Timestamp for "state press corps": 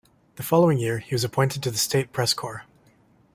1.77-2.63